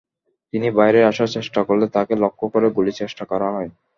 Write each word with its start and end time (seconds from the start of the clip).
তিনি 0.53 0.67
বাইরে 0.77 0.99
আসার 1.09 1.29
চেষ্টা 1.35 1.61
করলে 1.67 1.85
তাঁকে 1.95 2.13
লক্ষ্য 2.23 2.45
করে 2.53 2.67
গুলির 2.75 2.99
চেষ্টা 3.01 3.23
করা 3.31 3.47
হয়। 3.55 3.69